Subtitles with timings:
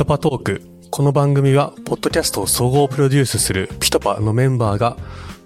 [0.00, 0.62] トパトーク。
[0.90, 4.96] この番組は、ポッドキャストを総合プロデュースするピトパのメンバーが、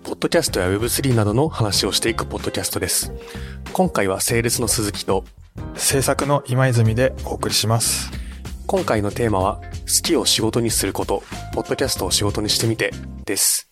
[0.04, 3.12] ポッドキャストや Web3 などの話をしていくポッドキャストです。
[3.72, 5.24] 今回はセールスの鈴木と、
[5.74, 8.12] 制作の今泉でお送りします。
[8.68, 12.92] 今回のテーマは、好きを仕事にすること、ポッドキャストを仕事にしてみて、
[13.24, 13.68] です。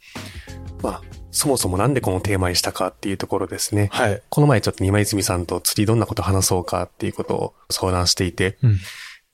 [0.83, 3.89] まあ、そもそもなんでこのテーマにしたかっていうところですね。
[3.93, 4.21] はい。
[4.29, 8.79] この前ちょっと今泉さんと次どんなこと話そうかっていうことを相談していて、うん。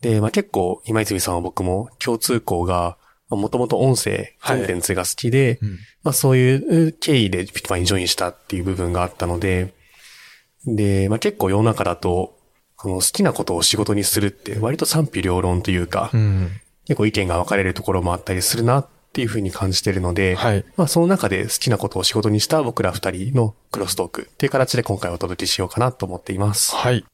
[0.01, 2.97] で、まあ、結構今泉さんは僕も共通項が、
[3.31, 5.71] もともと音声、コンテンツが好きで、うん。
[6.03, 9.75] まあそういう経緯でピットパイにジョインしたっていう部分があったので、
[10.65, 12.39] で、まあ結構世の中だと、
[12.77, 16.51] この好きなことを仕事にするって割と賛否両論というか、うん。
[16.87, 20.65] 結構意見が分かれるところもあったりするなっていうふうに感じてるので、はい。
[20.77, 26.75] まあその中で好きなことを仕事にした僕ら二人のクロストークっていう形で今回お届けしようかなと思っています。
[26.75, 27.05] はい。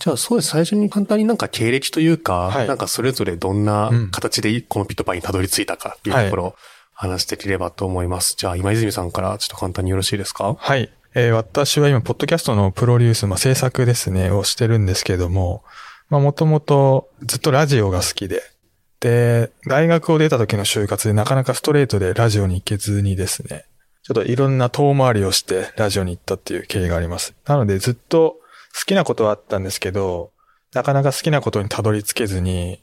[0.00, 0.48] じゃあそうです。
[0.48, 6.54] 最初に簡単になんか経歴というか、はいなんかそれぞれどんなうん形でこのピットパイにたどり着いたかっていうところを
[6.94, 8.34] 話していければと思います。
[8.36, 10.56] じゃあ今泉さんからちょっと簡単によろしいですか？
[10.58, 10.90] はい。
[11.14, 15.64] えー私は今、ポッドキャストのプロデュース、まあ、制作ですね、をしてるんですけども、
[16.08, 18.42] まあ、もともとずっとラジオが好きで、
[19.00, 23.64] で、大学を出た時の就活でなかなかストレートでラジオに行けずにですね、
[24.04, 27.34] ちょっといろんな遠回りをしてラジオに行ったっていう経緯があります。
[27.44, 28.36] なのでずっと
[28.74, 30.30] 好きなことはあったんですけど、
[30.74, 32.82] なかなか好きなことにたどり着けずに、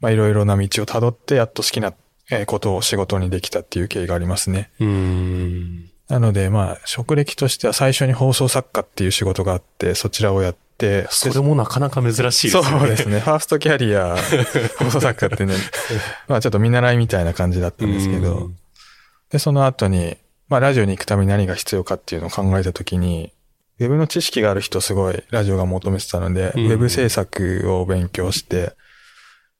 [0.00, 1.94] まあいろいろな道をたどってやっと好きな
[2.30, 4.70] えーことを仕事にできたっていう経緯がありますね。
[4.80, 5.90] うーん。
[6.08, 12.78] なので、まあ、職歴としては最初に放送作家っていう仕事があって、そちらをやって、それもなかなか珍しいですね。
[12.78, 13.20] そうですね。
[13.20, 14.16] ファーストキャリア、
[14.78, 15.54] 放送作家ってね、
[16.28, 18.56] まあちょっと見習いみたいな感じだったんですけうどん、
[19.30, 20.16] で、その後に、
[20.48, 23.32] まあラジオに行くために何が必要かっていうのを考えたときに、
[23.80, 28.72] ウェブの知識がある人すごいラジオが求めてたので、うんウェブ制作を勉強して、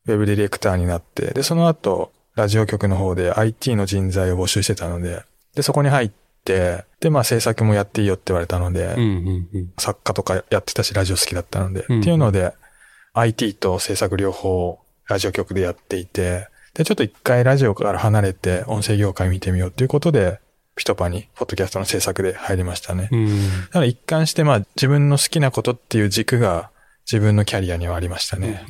[0.06, 5.22] ウェブディレクターになって、で、その後、ラジオ局の方で IT の人材を募集してたので、
[5.54, 6.10] で、そこに入っ
[6.44, 9.72] て、で、まあ制作もやっていいよって言われたので、うんうんうん。
[9.76, 12.52] 作家とかやってたし、ラジオ好きだったので、うんっていうので、
[13.14, 14.78] IT と制作両方、
[15.08, 20.40] ラジオ局でやっていて、で、ちょっと一回ラジオから離れて、音声業界見てみようっていうことで、
[20.78, 23.08] ピトパに、ポッドキャストの制作で入りましたね。
[23.12, 23.26] うん。
[23.26, 23.32] な
[23.74, 26.70] ので一貫して、まあ、自分の好きなことっていう軸が、
[27.10, 28.66] 自分のキャリアにはありましたね。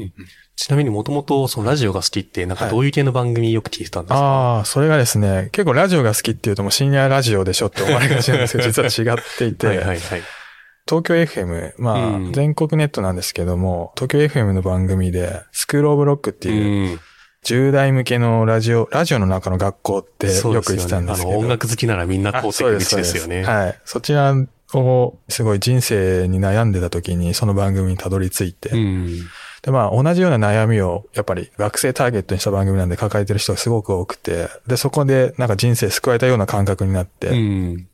[0.55, 9.99] ちなみにもともとそのラジオが好きって、なんかどういう系の番組よく聞いてたんですか、ああ、それがですね、結構ラジオが好きっていうともう深夜ラジオでしょって思われがちなんですけど、 実は違っていて、はいはいはい。
[10.89, 17.01] 東京 FM、まあ、うん全国ネットなんですけども、東京 FM の番組で、スクールオブロックっていう、うん。
[17.45, 21.33] 10代向けのラジオ、ラジオの中の学校ってよく言ってたんですけど。
[21.33, 23.45] あの、音楽好きならみんな通ってくる道ですよね。
[23.45, 23.81] はい。
[23.85, 24.35] そちら
[24.75, 29.21] を、すごい人生に悩んでた時に、その番組にたどり着いて、うん。
[29.63, 37.89] で、まあ、同じような悩みを、やっぱり学生ターゲットにした番組なんで抱えてる人がすごく多くて、で、そこでなんか人生救われたような感覚になって、うん。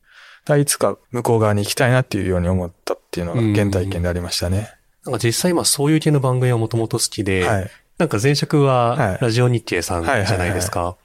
[0.44, 4.70] だいつか向こう側に行きたいなっていうように思ったっていうのが原体験でありましたね。
[5.04, 7.70] なんか実際今そういう系の番組はもともと好きで、はい。
[7.98, 10.96] なんか前職ははいラジオ日経さんじゃないですか。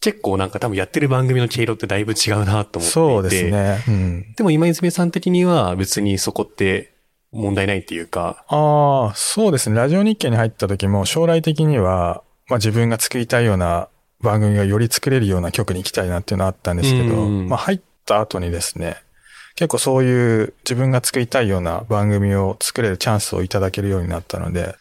[0.00, 2.90] 結構なんか多分やってる番組の毛色ってだいぶ違うなと思っていて。
[2.90, 3.50] そうです。
[3.50, 3.84] ね。
[3.86, 4.34] うん。
[4.34, 6.94] でも今泉さん的には別にそこって
[7.32, 9.76] 問題ないっていうか、ああ、そうですね。
[9.76, 13.88] ラジオ日経に入った時も将来的には、まあ自分が作りたいような
[14.22, 18.96] 番組がより作れるような曲に行きたいなっていうのはあったんですけど、うんまあ入った後にですね、
[19.54, 24.74] 結構そういう自分が作りたいような番組を作れるチャンスをいただけるようになったので、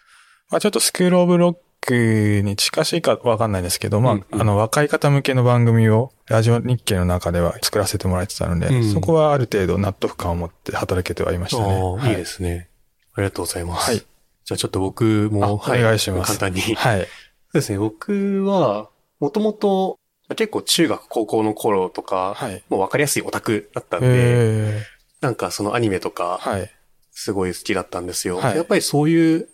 [0.49, 11.81] まあちょっとスクールオブロックに近しいかわかんないですけど、まあ、うんうんあの若い方向けの番組をラジオ日経の中では作らせてもらってたので、うんそこはある程度納得感を持って働けてはいましたね。
[11.81, 12.69] はいいですね。
[13.13, 13.91] ありがとうございます。
[13.91, 14.05] はい
[14.49, 16.61] じゃあちょっと僕も、あお願いします簡単に。
[16.61, 17.07] そうはい。
[17.53, 17.77] ですね。
[17.77, 18.89] 僕は、
[19.19, 19.99] もともと
[20.29, 22.63] 結構中学高校の頃とか、はい。
[22.67, 24.83] もうわかりやすいオタクだったんで、え
[25.21, 26.71] なんかそのアニメとか、はい。
[27.11, 28.37] すごい好きだったんですよ。
[28.37, 29.49] はいやっぱりそういう、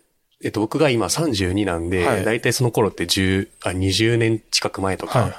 [0.45, 5.33] えっと、僕が今32なんで、はいだいたいその頃って10、あ、20年近く前とか、はい。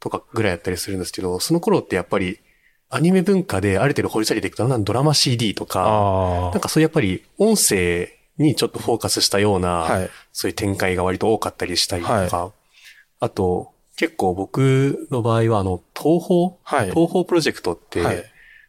[0.00, 2.40] とかぐらいやったりするんですけど、その頃ってやっぱり、
[2.88, 5.84] アニメ文化である程度掘り下げていくと、なんドラマ CD とか、
[6.48, 8.08] あなんかそういうやっぱり音声
[8.38, 9.82] にちょっとフォーカスしたような、あ。
[9.82, 10.10] はい。
[10.32, 12.52] そういう展開が割と多かったりしたりとか、
[13.20, 16.90] あと、結構僕の場合はあの、東宝、はい。
[16.90, 18.24] 東宝プロジェクトって、はい。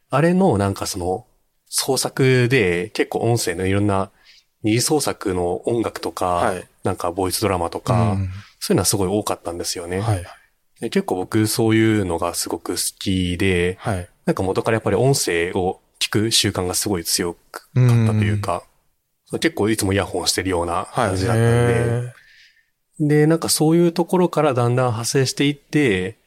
[0.10, 1.26] あれのなんかその、
[1.70, 4.12] 創作で結構音声のいろんな
[4.64, 8.30] 二次創作の音楽とか、はいなんかボイスドラマとか、うん
[8.62, 10.02] そういうのはすごい多かったんですよね。
[10.02, 10.24] はい。
[10.82, 14.10] で結構僕そういうのがすごく好きで、はい。
[14.26, 17.40] なんか元からやっぱり音声を聞く習慣がすごい強か
[17.72, 18.64] ったというか、
[19.40, 21.08] 結構いつもイヤホンしてるようなはい。
[21.08, 22.14] 感じだったんで、へ
[23.00, 26.18] で、なんかそういうところからだんだん派生していって、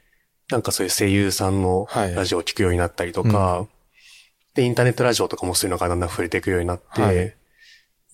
[0.50, 3.66] なんかそういう声優さんのはいラジオを聞くようになったりとか、
[4.54, 7.34] で、インターネットラジオとかもそういうのがだんだん触れていくようになって、はい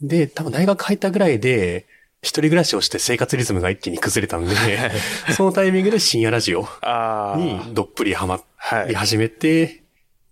[0.02, 1.86] で、多分大学入ったぐらいで、
[2.20, 4.54] 一人暮らしをして生活リズムが一気に崩れたんで、
[5.36, 8.94] そのタイミングで深夜ラジオあにどっぷりハマはいり。
[8.94, 9.82] 始めて、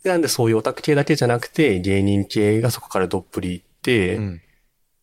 [0.03, 4.41] でなんでそういうオタク系だけじゃなくて、芸人系がそこからどっぷり行って、うん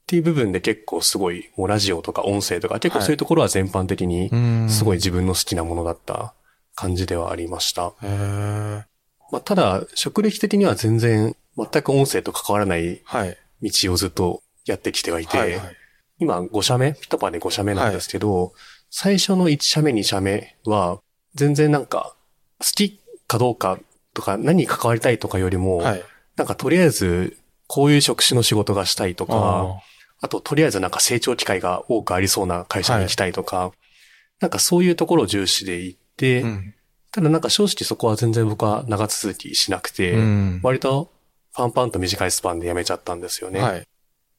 [0.04, 6.34] っていう部分で結構すごい、もうラジオとか音声とか、結構そういうところは全般的にうんすごい自分の好きなものだった
[6.76, 7.94] 感じではありました。
[8.02, 13.38] まあ、ただ、職歴的には全然、全く音声と関わらないはい。
[13.64, 15.78] 道をずっとやってきてはいて、はいはい。
[16.20, 18.54] 今5社目、ピトパで5社目なんですけど、
[18.90, 21.00] 最初の1社目、2社目は、
[21.36, 22.16] 全然なんか、
[22.60, 23.80] 好きかどうか
[24.14, 26.04] とか、何に関わりたいとかよりも、はい。
[26.36, 27.38] なんかとりあえず、
[27.68, 29.80] こういう職種の仕事がしたいとか、あ
[30.22, 33.72] あと、とりあえずなんか成長機会が多くありそうな会社に行きたいとか、
[34.40, 36.76] なんかそういうところを重視で行って、ーうん。
[37.12, 41.12] ただなんか正直そこは全然僕は長続きしなくて、うん割と
[41.54, 43.62] パンパンと短いスパンで辞めちゃったんですよね。
[43.62, 43.88] はい。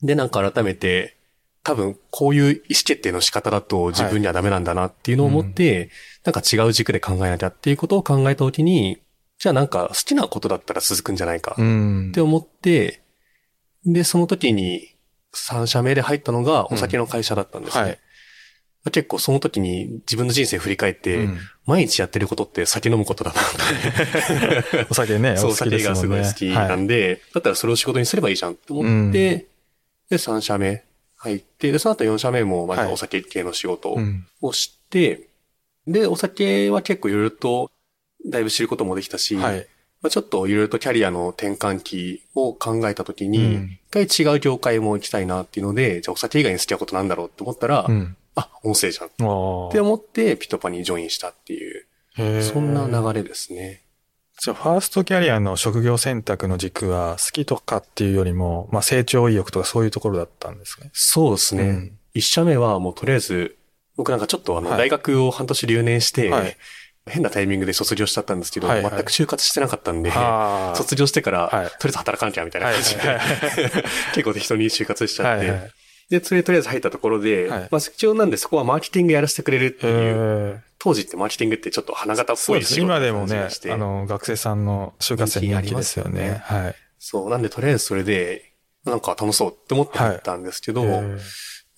[0.04, 1.16] で、なんか改めて、
[1.64, 5.90] 多分こういう意思決定の仕方だと自分にはダメなんだなっていうのを思って、
[6.22, 9.00] なんか違う軸で考えなきゃっていうことを考えたときに、
[9.38, 13.00] じゃあなんか好きなことだったら続くんじゃないかうんって思って、
[13.86, 14.94] で、その時に
[15.34, 17.82] 3社目で入ったのがお酒の会社だったんですね。
[17.82, 17.98] はい。
[18.90, 24.86] 結構その時に自分の人生振り返って、うん毎日やってることって酒飲むことだなって。
[24.90, 26.06] お酒ね、そう、お酒がす。
[26.06, 29.44] ごい好きなんで、だったらそれを仕事にすればいいじゃんって思って、うん
[30.10, 30.84] で、3社目
[31.16, 35.28] 入って、で、その後4社目もまたはいお酒系の仕事はいうんをして、
[35.86, 37.70] で、お酒は結構いろいろと
[38.26, 39.66] だいぶ知ることもできたし、はい。
[40.02, 48.16] まあ、ちょっといろいろとキャリアの転換期を考えたときに、うん一回違う業界も行きたいなっていうので、じゃあお酒以外に好きなことなんだろうって思ったら、うん。
[48.34, 49.10] あ、音声じゃんっ。
[49.10, 51.86] て思ってピトパにジョインしたっていう、
[52.42, 53.83] そんな流れですね。
[54.40, 60.90] じゃあ、ファーストキャリアの職業選択の軸は、好きとかっていうよりも、まあ、成長意欲とかそういうところだったんですね。
[60.92, 61.62] そうですね。
[61.62, 61.98] うん。
[62.14, 63.56] 一社目はもうとりあえず、
[63.96, 64.78] 僕なんかちょっとあの、はい。
[64.78, 66.56] 大学を半年留年して、はい。
[67.06, 68.90] 変なタイミングで卒業しちゃったんですけど、はいはい。
[68.92, 70.10] 全く就活してなかったんで。
[70.74, 71.50] 卒業してから、はい。
[71.50, 73.18] とりあえず働かなきゃみたいな感じで、はい。
[73.18, 73.70] はい。
[74.14, 75.58] 結構適当に就活しちゃって、はい。
[75.60, 75.70] はい。
[76.10, 77.68] で、それでとりあえず入ったところで、はい。
[77.70, 82.36] まあ必要なんでそこはマーケティングやらせてくれるってへいう、ー当時ってマーケティングってちょっと花形っ。
[82.46, 86.42] ぽい仕事今でもねあの、学生さんの就活生人気ですよね。
[86.44, 86.74] はい。
[86.98, 88.52] そう、なんでとりあえずそれで、
[88.84, 91.16] なんか楽しそうって思ってたんですけど、へー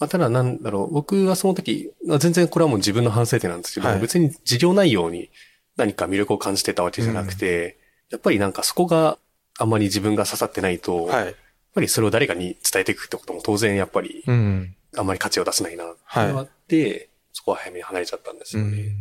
[0.00, 5.31] まあ、ただなんだろう、僕はその時、まあ全然これはもう自分の反省点なんですけど、はい別に事業内容に
[5.76, 7.79] 何か魅力を感じてたわけじゃなくて、
[8.11, 9.19] やっぱりなんかそこが
[9.59, 11.35] あんまり自分が刺さってないと、やっはい。
[11.76, 14.75] ぱりそれを誰かに伝えていくってことも当然やっぱりうん。
[14.97, 18.79] あんまり価値を出せないなっていうのがあって、そこは早めに離れちゃったんですよね。
[18.79, 18.97] うん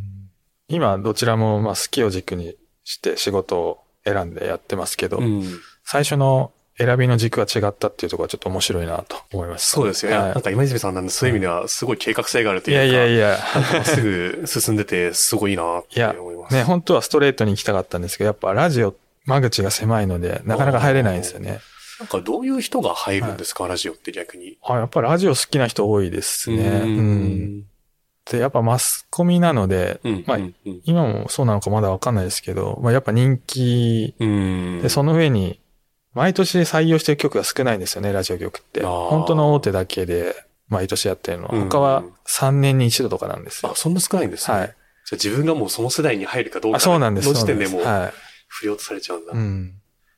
[0.67, 5.43] 今、どちらも、まあ、好きを軸にして仕事を選んでやってますけど、うん
[5.83, 9.69] 最初の選びの軸が違ったっていうところはちょっと面白いなと思います。
[9.69, 10.17] そうですよね。
[10.17, 13.37] はいなんか今泉さんなんでそういう意味ではすごい計画性があるというか、いやいやいや。
[13.85, 16.55] すぐ進んでてすごいなっていや思います。
[16.57, 18.95] ね、本当はストレートに行きたかったんですけど、やっぱラジオ、
[19.25, 21.59] 間口が狭いので、なかなか入れないんですよね。
[21.99, 24.57] なんかどういう人が入るんですか、ラジオって逆に。
[24.63, 26.57] あ、やっぱラジオ好きな人多いですね。
[26.57, 27.65] うん。
[28.31, 30.23] で、やっぱマスコミなので、うん。
[30.25, 30.37] まあ
[30.83, 34.81] 今もそうなのかまだわかんないですけど、まあやっぱ人気うん。
[34.81, 35.59] で、その上に、
[36.13, 38.81] 毎年採用してる曲が少ないんですよね、ラジオ局って。
[38.83, 40.33] 本当の大手だけで
[40.69, 41.55] 毎年やってるのは。
[41.55, 43.71] うん他は3年に一度とかなんですよ。
[43.71, 44.57] あ、そんな少ないんですね。
[44.57, 44.67] はい。
[44.67, 44.75] じゃあ
[45.13, 47.27] 自分がもうその世代に入るかどうかあ、そうなんです。
[47.27, 48.13] の時点でもうはい。
[48.47, 49.33] 不良とされちゃうんだ。
[49.33, 49.73] うん。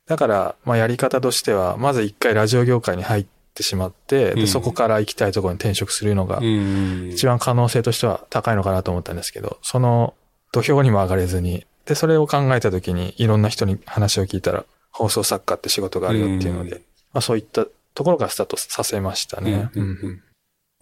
[0.06, 4.46] だから、まあやり方としては、まず一回ラジオ業界に入ってしまって、で、うん。
[4.46, 10.14] そこから行きたいところに転職するのが、ん一番可能性としては高いのかなと思ったんですけど、その
[10.52, 19.70] 土俵にも上がれずに、で、それを考えたときに、いろんな人に話を聞いたら、放送作家って仕事があるよっていうので、うんまあそういったところからスタートさせましたね。
[19.74, 20.22] うんうんうん。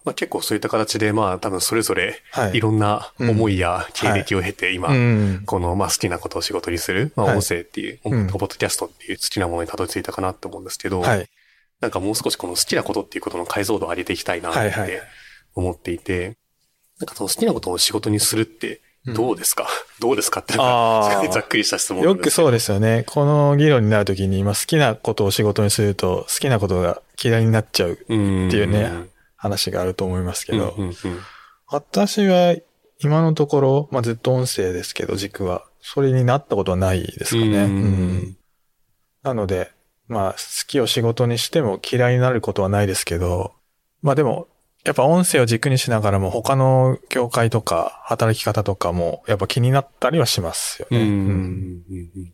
[0.04, 2.58] まあ、結構そういった形で、まあ多分それぞれはい。
[2.58, 5.42] いろんな思いや経歴を経て今、うん。
[5.46, 7.36] このまあ好きなことを仕事にする、まあはい。
[7.36, 8.26] 音声っていう、うん。
[8.26, 11.28] ポッドキャストっていう好きなものにたどり着いたかなと思うんですけど、はい。
[11.80, 14.90] なんかもう少しこの好きなことっていうことの解像度を上げていきたいなってはいはい。
[15.54, 16.36] 思っていて、
[17.00, 19.68] なんかその好きなことを仕事にするってどうですか、
[20.00, 23.04] どうですかってなんか ざっくりした質問よくそうですよね。
[23.06, 28.92] この議論になるときに、まあ好きなことを仕事にすると、好きなことが嫌いになっちゃううんっていうね
[29.36, 31.20] 話があると思いますけど、うんうんうん。
[31.68, 32.56] 私は
[33.00, 37.46] 今のところ、まあずっと音声ですけど、軸は、それになったことはないですかね。
[37.46, 37.56] うん。
[37.58, 38.36] うん。
[39.22, 39.70] なので、
[40.08, 43.52] まあ好きを仕事にしても嫌いになることはないですけど、
[44.02, 44.48] まあでも、
[44.84, 51.00] やっぱ音声を軸にしながらも他の業界とか働き方とかもやっぱ気になったりはしますよね。
[51.00, 51.06] うん。
[51.06, 52.32] うん。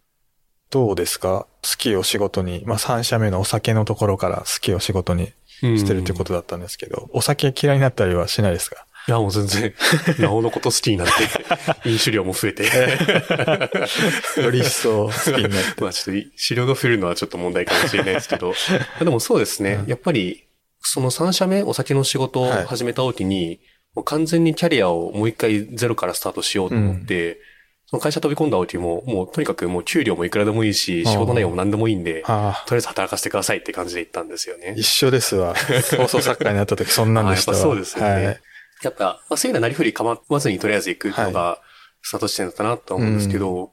[0.69, 1.47] どうですか？
[1.62, 8.87] 好きを仕事に、まあ3社目のお酒のところから好きを仕事にしてるってことだったんですけど、お酒嫌いになったりはしないですか？
[9.09, 9.75] いや、もう全然、
[10.21, 12.64] なおのこと好きになって、飲酒量も増えて。
[14.40, 15.80] より一層好きになって。
[15.82, 18.54] まあちょっと、資料が増えるのはちょっと問題かもしれないですけど。
[19.00, 19.80] でもそうですね。
[19.82, 20.44] うんやっぱり、
[20.80, 23.61] その3社目、お酒の仕事を始めた時に、
[23.94, 27.40] もう完全にキャリアをもう一回ゼロからスタートしようと思って、
[27.87, 34.75] その会社飛び込んだ時も、もうとにかくもう給料もいくらでもいいし、仕事内容も何でもいいんで、とりあえず働かせてくださいって感じで言ったんですよね。
[34.78, 35.54] 一緒ですわ。
[35.99, 37.59] 放送作家になった時そんなんでしたわ。
[37.59, 38.40] あやっぱそうですよねはい。
[38.82, 41.60] やっぱ、まあ、そういうのはなりふり構わずにとりあえず行くのが、
[42.02, 43.72] スタートしてんだったなと思うんですけど、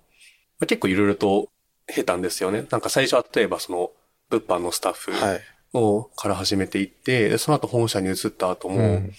[0.59, 1.49] まあ、結構いろいろと
[1.87, 2.65] 経たんですよね。
[2.69, 3.91] なんか最初は例えばその、
[4.29, 5.41] 物販のスタッフはい。
[5.73, 9.13] を、から始めていって、でその後本社に移った後も、うん。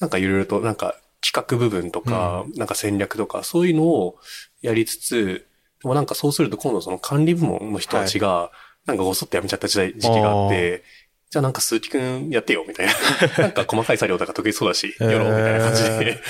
[0.00, 4.16] なんかいろいろとなんか企画部分とか、なんか戦略とか、そういうのを
[4.62, 5.46] やりつつ、
[5.82, 8.50] でもなんかそうすると今度その管理部門の人たちが、
[8.86, 10.82] なんかごそっと辞めちゃった時代時期があって、
[11.30, 12.92] じゃあなんか鈴木くんやってよ、みたいな。
[13.38, 16.22] なんか細かい作業とか得意そうだし、やろう、みたいな感じで。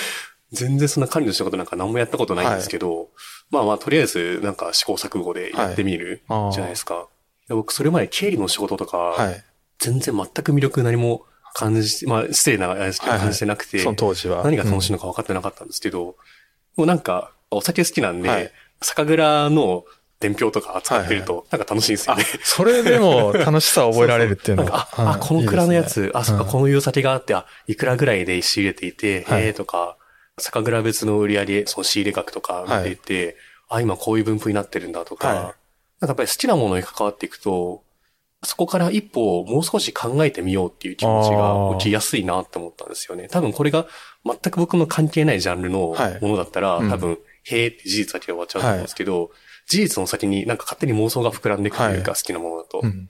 [0.51, 3.11] 全然そんな管理の仕事なんか何もやったことないんですけど、
[3.51, 7.07] まあまあとりあえずなんか試行錯誤でやってみるはいじゃないですか。
[7.49, 9.45] で僕それまで経理の仕事とか、はい。
[9.79, 11.25] 全然全く魅力何も
[11.55, 14.43] 感じ、まあ失礼な感じてなくて、その当時は。
[14.43, 16.17] 何が楽しいいのか分かってなかったんですけど、
[16.77, 19.85] もうなんか、お酒好きなんで、はい酒蔵の
[20.21, 24.79] 伝票とか扱ってると、なんか楽しいんですよあね。、それでも楽しさを覚えられるっていうのなんは。
[24.91, 26.65] か、あ、あこの蔵のやつ、あ、そっか、この。
[26.65, 29.97] ういう酒があって、あ、いくらぐらいで仕入れていて、はいへえとか、
[30.39, 33.37] 酒蔵別の売り上げ、その仕入れ額とか見ていて、
[33.69, 35.55] あ、今こういう分布になってるんだとか、はい
[36.01, 37.83] なんかやっぱり好きなものに関わっていくと、
[38.45, 43.27] そこから一歩もう少し考えてみようっていう気持ちが起きやすいなって思ったんですよね。
[43.29, 43.87] 多分これが
[44.25, 49.31] 全く僕の関係ないジャンルのはいものだったら、うん多分、へーって事実だけで終わっちゃうと思うんですけど、
[49.69, 52.81] 事実の先になんか勝手に妄想が膨らんでいくというか、はい好きなものだと。
[52.83, 53.09] うん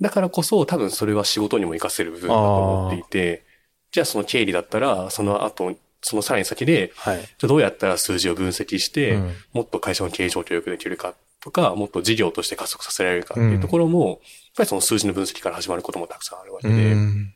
[0.00, 3.44] だからこそ多分それは仕事にも活かせる部分だと思っていて、
[3.92, 7.18] じゃあその経理だったら、その後、そのさらに先で、はい。
[7.18, 9.34] じゃあどうやったら数字を分析して、うん。
[9.52, 14.18] もっと会社の経営状況を良くできるかとか、もっと事業として加速させられるかっていうところも、やっ
[14.56, 17.34] ぱりその数字の分析から始まることもたくさんあるわけうで、ん。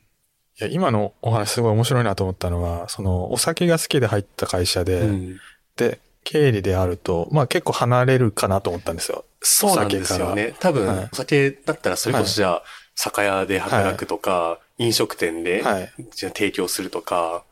[0.61, 5.41] いや今のお話すごい面白いなと思ったのは、そのお酒が好きで入った会社で、うん。
[5.77, 9.25] で、経理であると、まあ結構離れるかなと思ったんですよ。
[9.41, 10.55] そうなんですよね。
[10.59, 12.63] 多分、はいお酒だったらそれこそじゃあ、
[12.97, 15.93] 酒屋で働くとか、飲食店で、はい。
[16.15, 17.45] じゃあ提供するとか、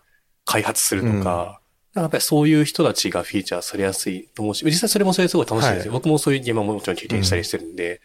[0.44, 1.60] 開発するとか、
[1.94, 5.92] やっぱりそういう人たちがフィーチャーされやすいと思うし、実際それもそれすごい楽しいんですよ。
[5.92, 8.00] は僕もそういう現場ももちろん経験したりしてるんで、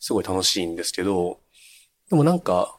[0.00, 1.38] すごい楽しいんですけど、
[2.08, 2.74] でもなんか、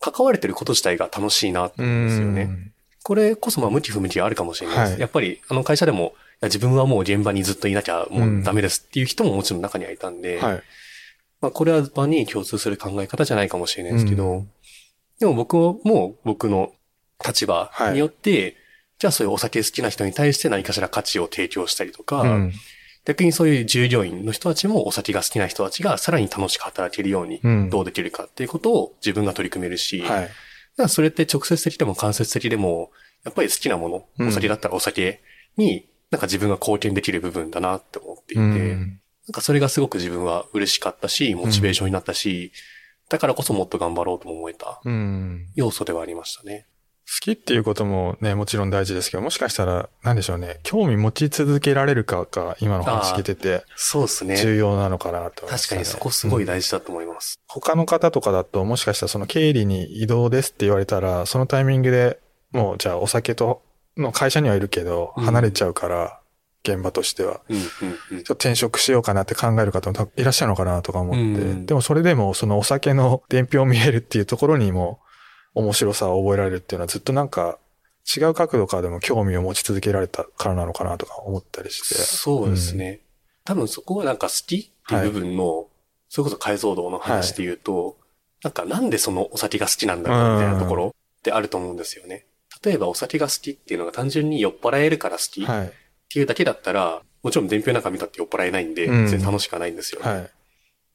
[0.00, 2.44] 関われてること自体が楽しいなってう思うんですよね。
[2.44, 2.72] ん。
[3.02, 4.90] これこそまあ向き不向きがあるかもしれないです。
[4.92, 6.14] はいやっぱりあの会社でも、
[6.44, 10.62] 自分はもう現場にずっといなきゃもうダメですっていう人ももちろん中にはいたんで、はい。
[11.40, 14.50] まあこれは場に共通する考え方じゃないかもしれないですけど、うん
[15.20, 16.72] でも僕も僕の
[17.24, 18.56] 立場によって、
[18.98, 22.52] じゃあそういうお酒好きな人に対して何かしら価値を提供したりとか、うん。
[23.04, 30.88] 逆にそういう従業員の人たちもお酒が好きな人たちがさらに楽しく働けるようにうんどうできるかっていうことを自分が取り組めるし、はい。
[30.88, 32.90] それって直接的でも間接的でも、
[33.24, 35.22] やっぱり好きなもの、うんお酒だったらお酒
[35.56, 42.52] に、なんか自分が貢献できる部分だなって思っていて、うんなんかそれがすごく自分は嬉しかったし、モチベーションになったし、
[43.08, 45.48] だからこそもっと頑張ろうとも思えたうん。
[45.54, 46.66] 要素ではありましたね。
[47.06, 54.36] 好きっていうこともね、もちろん大事ですけど、もしかしたら、なんでしょうね、興味持ち続けられるかが、今の話聞いてて、そうですね。
[54.36, 57.40] 重要なのかなとね、確かにそこすごいうん大事だと思います。
[57.48, 62.20] 他の方とかだと、もしかしたらその経理に移動ですって言われたら、そのタイミングで
[62.52, 63.62] もう、じゃあお酒と、
[63.96, 66.20] の会社にはいるけど、うん離れちゃうから、
[66.66, 67.40] 現場としては。
[67.48, 75.00] うん、うん、うんちょっと転職しようかなって考える方もいらっしゃるのかなとか思って、うんでもそれでもそのお酒の伝票を見えるっていうところにも
[75.54, 77.58] 面白さを覚えられるっていうのはずっとなんか
[78.16, 81.94] 違う角度からでも興味を持ち続けられたからなのかなとか思ったりして。
[81.94, 83.00] そうですね。
[83.44, 85.68] 多分そこはなんか好きっていう部分の、
[86.08, 87.96] それこそ解像度の話で言うと、
[88.42, 92.26] なんかなんでそのお酒が好きなんだろうみたいなところってあると思うんですよね。
[92.64, 95.72] 例えばお酒が好きっていうのが単純に酔っ払えるから好きっはい。
[96.08, 100.08] ていうだけだったら、もちろん伝票なんか見たって酔っ払えないんで、うん全然楽しくはないんですよね。
[100.08, 100.30] はい。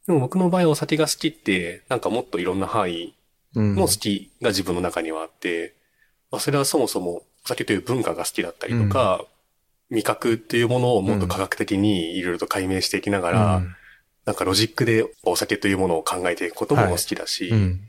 [0.08, 3.16] でも僕の場合お酒が好きって、なんかもっといろんな範囲
[3.56, 5.74] うんの好きが自分の中にはあって、
[6.32, 9.26] まあ、それはそもそもお酒という文化が好きだったりとか、
[9.90, 13.76] 味覚っていうものをもっと科学的にいろいろと解明していきながら、うん
[14.26, 17.82] なんかロジックでお酒というものを考えていくことも好きだし、うん。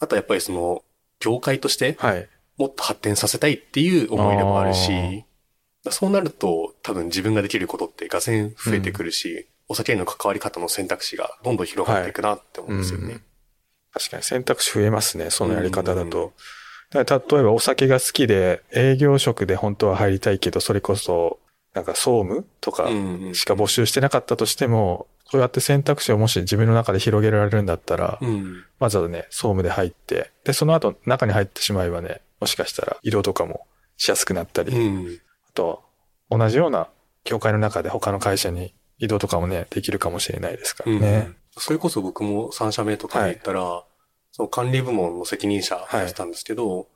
[0.00, 0.82] あとやっぱりその、
[1.18, 2.28] 業界として、はい。
[2.58, 5.24] もっと発展させたいっていう思いでもあるし、
[5.90, 13.04] そうなると多分自分ができることってがぜん増えてくるし、お酒への関わり方の選択肢がどんどん広がっていくなって思うんですよね。
[13.06, 13.22] はいうん。
[13.92, 16.32] 確かに選択肢増えますね、そのやり方だと。
[16.90, 21.38] だ例えばお酒が好きで営業職で本当は入りたいけど、それこそ
[21.74, 22.88] なんか総務とか
[23.32, 35.84] しか募集してなかったとしても、そうやって選択肢をもし自分の中で広げられるんだったら、うん、まずはね、総務で入って、で、その後中に入ってしまえばね、もしかしたら移動とかもしやすくなったり、うん、あと、
[36.28, 36.88] 同じような
[37.22, 40.98] 業界の中で他の会社に移動とかもね、できるかもしれないですからね。
[41.28, 41.36] うん。
[41.56, 43.84] それこそ僕も3社目とかで言ったら、はい、
[44.32, 46.86] その管理部門の責任者やってたんですけど、はい、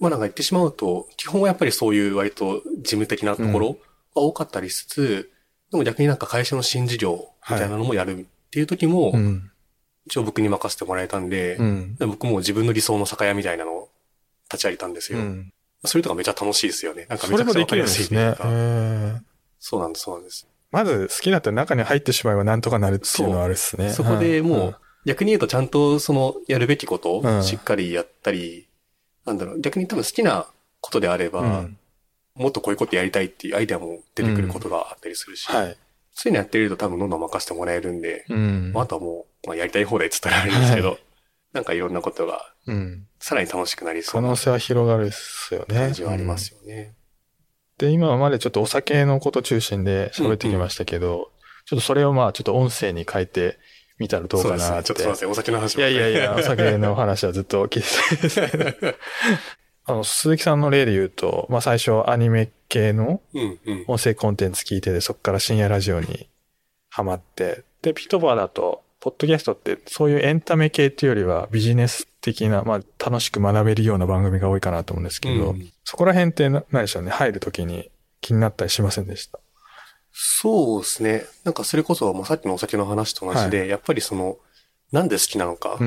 [0.00, 3.74] まあなんか言ってしまうと、基本はやっぱりそういう割と事務的なところ
[4.16, 9.22] が多かったりしつつ、うん、でも逆になんか会社の新事業みたいなのもやるっていう時も、はい、
[10.06, 13.77] 一応僕に任せてもらえたんで、うん、で僕も自分の理想の酒屋みたいなのを
[14.50, 15.18] 立ち上げたんですよ。
[15.18, 15.52] うん、
[15.84, 17.06] それとかめちゃ楽しいですよね。
[17.08, 19.22] なんかめちゃくちゃわかりやすいというか。
[19.60, 20.46] そうなんです、そうなんです。
[20.70, 23.90] まず好きだったら中に入ってしまえばなんとかなるっていうのはあるっすね。
[23.90, 24.76] そこでもう、
[25.06, 28.66] 逆に言うとちゃんとそのやるべきことをしっかりやったり、
[29.26, 30.46] うん、なんだろう、逆に多分好きな
[30.80, 31.78] ことであれば、うん、
[32.34, 35.76] もっとこういうことやりたいっていうアイデアも出てくることがあったりするし、はい、
[36.12, 40.98] そういうのやってると多分どんどん任せてもらえるんで、うん、あとはもう、まあ、やりたい放題って言ったらあれですけど、はい、
[41.54, 42.52] なんかいろんなことが、
[43.20, 45.74] さらに楽しくなりそう可能性は広がるっすよね。
[45.74, 46.94] 感じはありますよね。
[47.78, 51.24] で、今までちょっとお酒のこと中心で喋ってきましたけど、うんうん、
[51.66, 53.58] ちょっとそれをまあちょっと音声に変えて
[53.98, 54.62] みたらどうかなって。
[54.64, 54.82] そうですね。
[54.84, 55.30] ちょっとすいません。
[55.30, 58.94] お酒の話いやいやいや、お酒の話はずっと聞いてた
[59.92, 63.22] あの、鈴木さんの例で言うと、まあ最初アニメ系の
[63.86, 66.28] 音声コンテンツ聞いてて、そこから深夜ラジオに
[66.90, 77.90] ハマって、で、ピトバーだと、ポッドキャストってそういうエンタメ系っていうよりはビジネス的な、まあ楽しく学べるような番組が多いかなと思うんですけど、うん、そこら辺って何でしょうね、入るときに
[78.20, 79.38] 気になったりしませんでした？
[80.12, 81.24] そうですね。
[81.44, 84.38] なんかそれこそ、まあ、さっきのお酒の話と同じで、はい、やっぱりその、
[84.90, 85.78] なんで好きなのかっ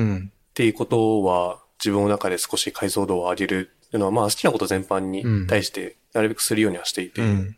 [0.54, 7.56] ていうことは、自分の中で少し解像度を上げるっていうのは、まあ好きなこと全般に対してなるべくするようにはしていて、うん、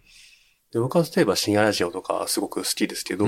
[0.72, 3.26] で僕は例えば深夜ラジオとかすごく好きですけど、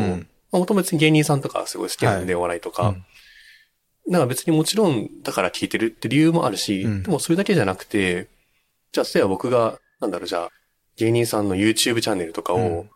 [0.59, 2.95] もともと別に芸人さんとかすごい好きなんで、お笑いとか、
[4.07, 8.29] なんか別にもちろんだから聞いてるって理由もあるし、うん、でもそれだけじゃなくて、
[8.92, 10.51] じゃあ例えば僕が、なんだろう、じゃあ、
[10.97, 12.87] 芸人さんの YouTube チャンネルとかを、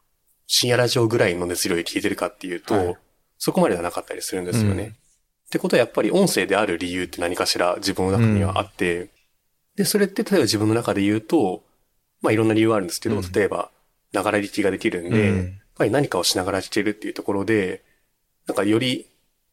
[0.46, 2.96] 深夜ラジオぐらいの熱量で聞いてるかっていうと、はい、
[3.38, 4.82] そこまではなかったりするんですよね。
[4.82, 4.94] うん、っ
[5.50, 9.10] てことはやっぱり音声である理由って何かしら自分の中にはあって、うん、
[9.76, 11.64] で、それって例えば自分の中で言うと、
[12.22, 13.70] まあいろんな理由はあるんですけど、うん、例えば、
[14.12, 17.82] ながら聞きができるんで、ぱり何かをしながら聞けるっていうところで、
[18.46, 19.06] なんかより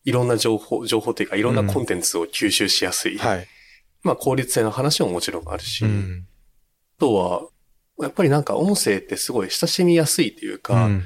[0.04, 3.18] いろんな情報、情報というかいろんなコンテンツを吸収しやすい。
[3.18, 3.48] はい、
[4.04, 5.88] まあ効率性の話ももちろんあるし、あ
[7.00, 7.48] とは、
[8.00, 11.04] やっぱりなんか音声ってすごい親しみやすいというか、うん、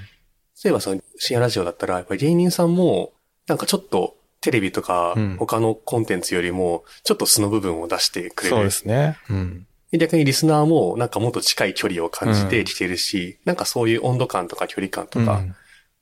[0.63, 3.13] 例えばその深夜ラジオだったら、やっぱり芸人さんも、
[3.47, 8.55] なんかちょっとテレビとか他のコンテンツよりも、ちょっと素の部分を出してくれる。
[8.55, 9.19] そうですね。
[9.29, 9.67] うん。
[9.97, 15.41] 逆にリスナーもなんかもっと近い距離を感じて聞けるし、うん、なんかそういう温度感とか距離感とか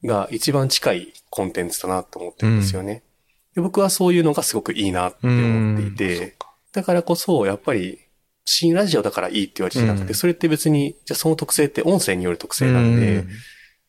[0.04, 3.04] が一番近いコンテンツだなと思ってるんですよね。
[3.56, 6.32] うん、僕はそういうのがすごくいいなって思っていて、うん、
[6.74, 8.00] だからこそやっぱり
[8.46, 13.28] 新ラジオだからいいって言われてなくて、うん、それって別に、じゃあその特性って音声による特性なんで、うん、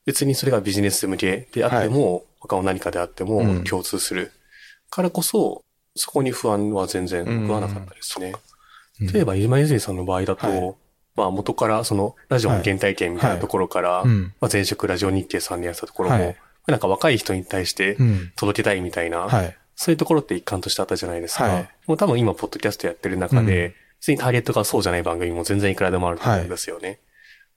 [0.04, 4.32] 別にそれがビジネス向けであっても、はい、他の何かであっても共通する。
[4.90, 5.64] からこそ、
[5.96, 8.34] そこに不安は全然僕はなかったですね。
[9.00, 10.74] 例えば、今泉さんの場合だと、はい、
[11.16, 16.36] まあ元からそのラジオの原体験みたいなところから、はい、まあ前職ラジオ日経さんでやったところも、
[16.66, 17.96] なんか若い人に対して
[18.36, 19.28] 届けたいみたいな、
[19.74, 21.68] そういうところって一環としてあったじゃないですか。
[21.86, 26.88] もう多分今、ポッドキャストやってる中で、別にターゲットがそうじゃない番組も全然いくらでもあると思うんですよね。
[26.88, 26.98] はい、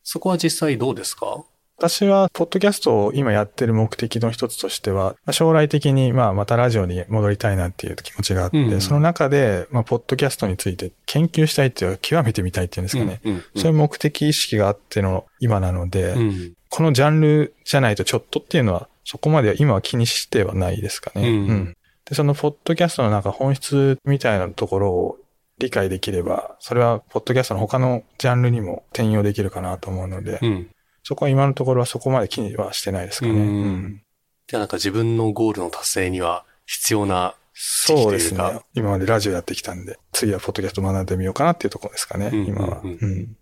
[0.03, 1.43] そこは実際どうですか？
[1.84, 13.19] 私は、ポッドキャストを今やってる目的の一つとしては、将来的に、まあ、またラジオに戻りたいなっていう気持ちがあって、うん、その中で、まあ、ポッドキャストについて研究したいっていう極めてみたいっていうんですかね。
[13.26, 21.28] うんうんうん、そういう目的意識があっての今なので、うん、このジャンルじゃないとちょっとっていうのは、そこまで今は気にしてはないですかね。
[21.28, 25.17] うん、うん、で、そのポッドキャストのなんか本質みたいなところを
[25.58, 30.69] 理解できれば、それは、ポッドキャストの他のジャンルにも転用できるかなと思うので、うん、
[31.04, 33.32] そこは今のところはそこまで気にはしてないですかね。
[33.32, 34.04] うん。
[34.48, 38.62] じゃあなんか自分のゴールの達成には必要なそうですね。
[38.74, 43.38] 今までラジオやってきたんで、次はポッドキャスト学んでみようかなっていうところですかね、うん、今は、うん。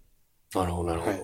[0.53, 1.19] なるほど、なるほど、はい。
[1.21, 1.23] あ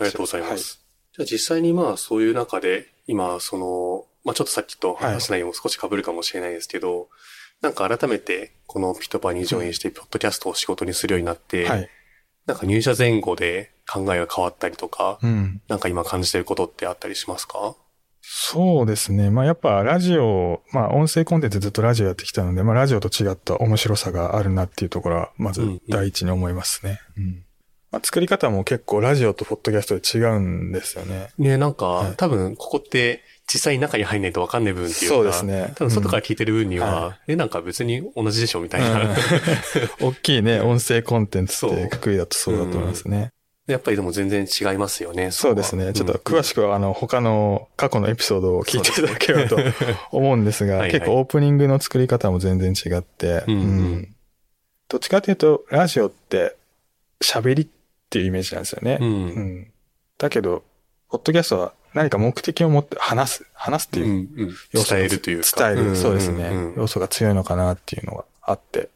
[0.00, 0.52] りがとうございます。
[0.52, 7.08] はい、じゃあ実際にまあそういう中で、今その、まあちょっとさっきと話し内容も少し被るかもしれないですけど、
[7.62, 11.88] なんか改めてこのピトパにジョインして、ポッドキャストを仕事にするようになって、はい、
[12.44, 15.60] なんか入社前後で考えが変わったりとか、うん。
[15.68, 17.74] なんか今感じてることってあったりしますか？
[18.28, 19.30] そうですね。
[19.30, 27.00] まあやっぱラジオ、まあ音声コンテンツずっとラジオやってきたので、まあラジオと違った面白さがあるなっていうところは、まず第一に思いますね。
[27.16, 27.44] うん
[27.92, 31.28] まあ、作り方も結構ラジオとポッドキャストで違うんですよね。
[31.38, 39.02] ね、なんか、はい多分ここって実際に中に入んないとわかんない部分っていうか、そうですね多分外から聞いてる分には、うんはえ、なんか別に同じでしょみたいな。
[39.02, 39.16] うん
[40.02, 43.30] 大きいね、音声コンテンツってくくりだとそうだと思いますね。
[43.66, 45.32] やっぱりでも全然違いますよね。
[45.32, 45.92] そうですね。
[45.92, 49.58] ちょっと詳しくは、あの、他の過去のエピソードを聞いていただければと
[50.12, 54.12] 思うんですが、結構オープニングの作り方も全然違って、うんうん
[54.88, 56.54] どっちかというと、ラジオって
[57.20, 57.68] 喋りっ
[58.08, 58.98] ていうイメージなんですよね。
[59.00, 59.08] うん。
[59.08, 59.72] うん
[60.16, 60.62] だけど、
[61.10, 65.70] ポッドキャストは何か目的を持って話す、話すっていううんうん要素が伝えるというか。
[65.72, 68.90] 伝える、んそうですね、うん要素が強いのかなっていうのがあって、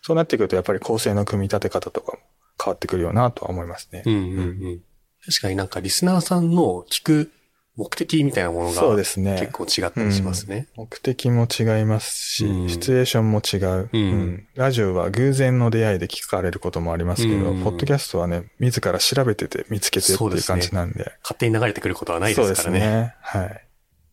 [0.00, 2.18] そうなってくるとやっぱり構成の組み立て方とかも
[2.62, 4.02] 変わってくるよなとは思いますね。
[4.06, 4.42] うんうんう
[4.76, 4.80] ん。
[5.24, 7.32] 確かになんかリスナーさんの聞く
[7.76, 9.36] 目的みたいなものがそうですね。
[9.38, 10.68] 結構違ったりしますね。
[10.76, 21.12] 目的も違いますし、うんシチュエーションも違う、うんラジオは偶然の出会いで聞かれることもありますけど、うんポッドキャストはね、自ら調べてて見つけてっていうそうですね感じなんで。
[21.22, 23.14] 勝手に流れてくることはないそうですからね。
[23.20, 23.62] はい。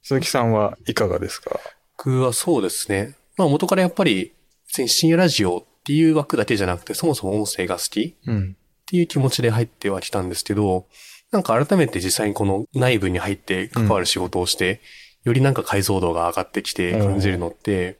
[0.01, 1.57] 鈴木さんはいかがですか？
[1.97, 3.15] 僕はそうですね。
[3.37, 4.33] まあ元からやっぱり、
[4.67, 8.55] 深夜ラジオっていう枠だけじゃなくて、そもそも音声が好きうん。
[8.83, 10.87] っていう気持ちで入ってはきたんですけど、
[11.31, 14.81] なんか改めて実際にこの内部に入って関わる仕事をして、
[15.25, 17.99] よりなんか解像度が上がってきて感じるのって、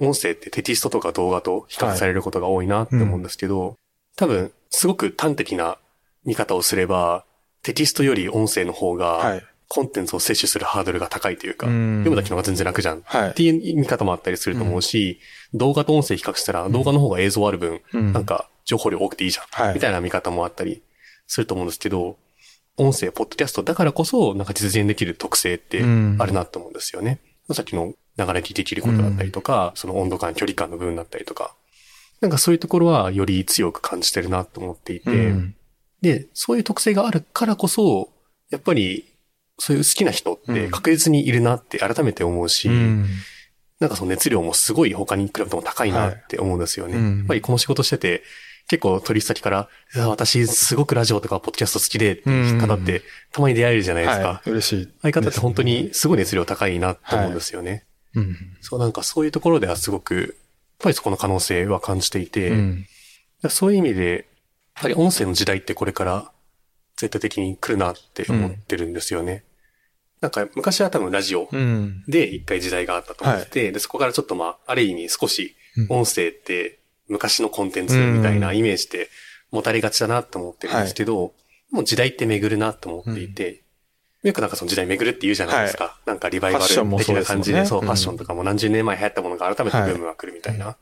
[0.00, 3.76] 音声ってテキストとか動画と比較されることが多いなって思うんですけど、
[4.16, 5.78] 多分すごく端的な
[6.24, 7.24] 見方をすれば、
[7.62, 9.42] テキストより音声の方がはい。
[9.68, 11.98] コンテンツを摂取するハードルが高いというか、うん。
[11.98, 13.02] 読むだけの方が全然楽じゃん。
[13.04, 13.30] はい。
[13.30, 15.20] っていう見方もあったりすると思うし、
[15.54, 18.12] 動画と音声比較したら動画の方が映像ある分、うん。
[18.12, 19.44] なんか情報量多くていいじゃん。
[19.50, 19.74] はい。
[19.74, 20.82] みたいな見方もあったり
[21.26, 22.16] すると思うんですけど、
[22.78, 26.16] 音声、ポッドキャストだからこそ、なんか実現できる特性ってうん。
[26.18, 27.20] あるなと思うんですよね。
[27.52, 31.54] さっきの流れ聞いてきることだったりとか、その温度感、距離感の部分だったりとか、
[32.20, 35.54] なんかそういうところはより強く感じてるなと思っていて、うん。
[36.02, 38.10] で、そういう特性があるからこそ、
[38.50, 39.04] やっぱり、
[39.58, 43.06] そういう好きな人って確実にいるなって改めて思うし、うん
[43.80, 46.94] なんかその熱量もすごい他に比べても高いなって思うんですよね。
[46.94, 48.24] はいうんやっぱりこの仕事してて、
[48.66, 49.68] 結構取引先から、
[50.08, 54.28] 私すごくラジオとかポッドキャスト好きでっていう方ってたまに出会えるじゃないですか。
[54.28, 54.50] はい。
[54.50, 54.88] 嬉しい。
[55.02, 57.86] 相方って本当にすごい熱量高いなと思うんですよね。
[58.14, 58.36] うん。
[58.60, 60.26] そうなんかそういうところではすごく、やっ
[60.80, 62.86] ぱりそこの可能性は感じていて、うん。
[63.48, 64.26] そういう意味で、
[64.76, 66.30] やはり音声の時代ってこれから
[66.96, 69.44] 絶対的に来るなって思ってるんですよね。
[70.20, 72.02] なんか昔は多分ラジオうん。
[72.08, 75.56] で一回時代があったと思ってて、で、そこからちょっとまあ、ある意味少し
[75.88, 79.08] 音声って昔のコンテンツみたいなイメージで
[79.50, 81.32] 持たれがちだなと思ってるんですけど、
[81.70, 83.62] もう時代って巡るなと思っていて、
[84.22, 85.98] よくなんかその時代巡るって言うじゃないですか。
[86.04, 87.84] なんかリバイバル的な感じで、そう、うん。
[87.84, 90.76] ファッションとかも何十年前流行ったものが改めてブームが来るみたいな。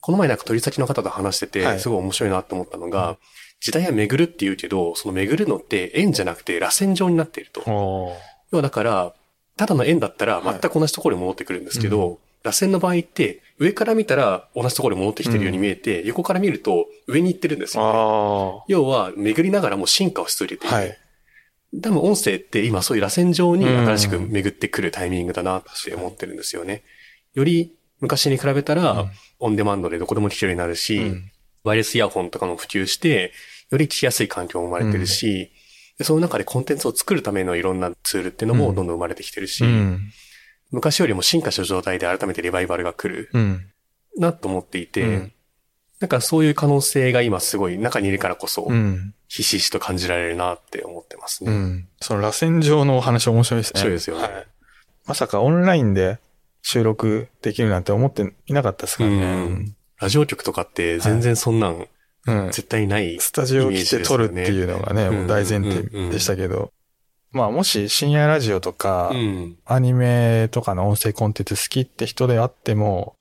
[0.00, 1.80] この前なんか取り先の方と話してて、はい。
[1.80, 3.18] すごい面白いなと思ったのが、
[3.60, 7.62] 時代は巡るって言うけど、その巡るのって円じゃなくて螺旋状になっていると。
[8.50, 9.14] 要はだから、
[9.56, 17.90] ただの円だったら全く同じところに戻ってくるんですけど、螺旋の場合って、上から見たら同じところに戻ってきてるように見えて、横から見ると上に行ってるんですよ、ね。
[17.94, 20.80] あ要は、巡りながらも進化をし続けていあ。
[20.80, 20.88] る。
[20.88, 20.98] はい。
[21.82, 26.82] 多分音声って今そういう螺旋状に新しく巡ってくるタイミングだなって思ってるんですよね。
[27.34, 31.30] より昔に比べたら、オンデマンドでどこでも聞けるようになるし、うん
[31.62, 33.32] ワイヤレスイヤホンとかも普及して、
[33.70, 35.52] より聞きやすい環境も生まれてるし、
[35.98, 40.10] でその中でコンテンツを作るためのいろんなツールっていうのもどんどん生まれてきてるし、うん。
[40.70, 43.66] 昔よりも進化した状態で改めてリバイバルが来るうん。
[44.16, 45.32] なと思っていて、うん
[46.00, 49.14] なんかそういう可能性が今すごい中にいるからこそ、うん。
[49.28, 51.52] ひしひしと感じられるなって思ってますね。
[51.52, 51.88] うん。
[52.00, 53.80] その螺旋状のお話面白いですね。
[53.80, 54.46] 面白いですよねはい
[55.06, 56.18] まさかオンラインで
[56.62, 59.76] 収録できるなんて思っていなかったですからうねん。
[60.00, 61.86] ラジオ局とかって全然そんなん
[62.26, 62.46] うん。
[62.46, 63.18] 絶対ない。
[63.18, 66.72] スタジオ来て撮るっていうのがね、うんもう大前提でしたけど。
[67.32, 69.56] まあもし深夜ラジオとかう、ん。
[69.64, 73.16] アニメとかの音声コンテンツ好きって人であっても、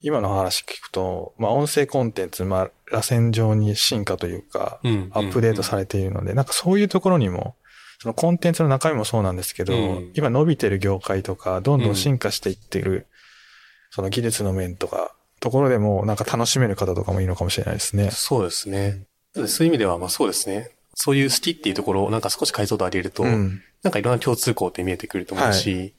[0.00, 5.10] 今の話聞くと、まあ音声コンテンツ、まあ螺旋状に進化というか、うん。
[5.12, 7.54] アップデートされているので、なんかそういうところにも、
[8.00, 13.06] そのコンテンツの中身もそうなんですけど、うん今伸びてる業界とか、どんどん進化していってる、
[13.90, 18.10] その技術の面とか、ところでもなんか楽しめる方とかもいいのかもしれないですね。
[18.12, 19.02] そうですね。
[19.34, 20.70] そういう意味では、まあそうですね。
[20.94, 23.60] そういう好きっていうところをなんか少し解像度上げると、うん。
[23.82, 25.94] なんかいろんな共通項って見えてくると思うし、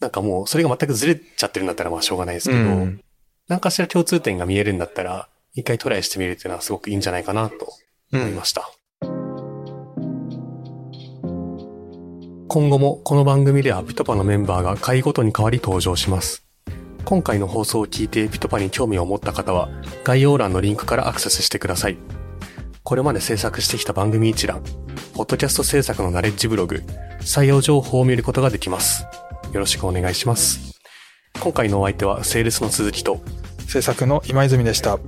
[0.00, 3.00] なんかもうそれが全くずれちゃってるんだったらまあしょうがないですけど、うん
[3.48, 7.68] なんかしら共通点が見えるんだったら、一回トライしてみるっていうのはすごくいいんじゃないかなと
[8.12, 8.70] 思いました。
[12.46, 16.49] 今後もこの番組ではピトパのメンバーが回ごとに変わり登場します。
[17.04, 19.68] 今回の放送を聞いてピトパに興味を持った方は
[20.04, 21.98] 概要欄のリンクからアクセスしてください。
[22.82, 24.62] これまで制作してきた番組一覧、
[25.14, 26.82] ポッドキャスト制作のナレッジブログ、
[27.20, 29.04] 採用情報を見ることができます。
[29.52, 30.80] よろしくお願いします。
[31.40, 33.20] 今回のお相手はセールスの鈴木と
[33.66, 34.98] 制作の今泉でした。